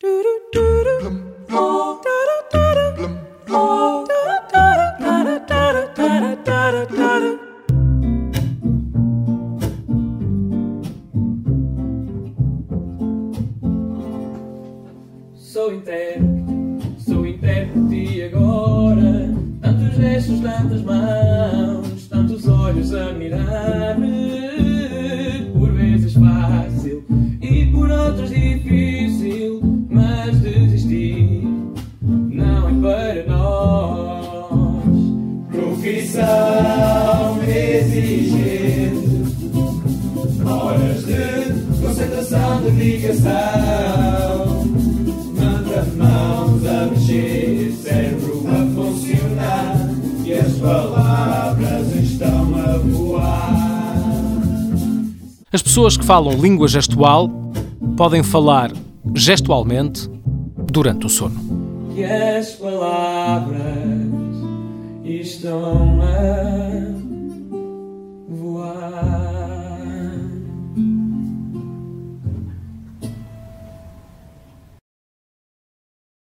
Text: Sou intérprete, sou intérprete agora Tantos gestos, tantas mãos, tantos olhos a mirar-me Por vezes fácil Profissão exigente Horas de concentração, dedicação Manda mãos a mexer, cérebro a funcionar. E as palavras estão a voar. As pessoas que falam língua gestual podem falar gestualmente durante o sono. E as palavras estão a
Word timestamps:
Sou 0.00 0.22
intérprete, 15.74 16.94
sou 16.98 17.26
intérprete 17.26 18.22
agora 18.22 19.34
Tantos 19.60 19.96
gestos, 19.96 20.40
tantas 20.40 20.82
mãos, 20.82 22.06
tantos 22.06 22.46
olhos 22.46 22.94
a 22.94 23.12
mirar-me 23.14 24.12
Por 25.52 25.72
vezes 25.72 26.14
fácil 26.14 27.04
Profissão 35.88 37.38
exigente 37.48 39.08
Horas 40.44 41.06
de 41.06 41.80
concentração, 41.80 42.60
dedicação 42.60 43.24
Manda 45.34 45.86
mãos 45.96 46.66
a 46.66 46.86
mexer, 46.90 47.72
cérebro 47.82 48.44
a 48.48 48.66
funcionar. 48.74 49.88
E 50.26 50.34
as 50.34 50.52
palavras 50.58 51.96
estão 51.96 52.54
a 52.54 52.76
voar. 52.76 53.88
As 55.50 55.62
pessoas 55.62 55.96
que 55.96 56.04
falam 56.04 56.34
língua 56.34 56.68
gestual 56.68 57.30
podem 57.96 58.22
falar 58.22 58.70
gestualmente 59.14 60.06
durante 60.70 61.06
o 61.06 61.08
sono. 61.08 61.40
E 61.96 62.04
as 62.04 62.50
palavras 62.56 64.17
estão 65.38 66.02
a 66.02 66.67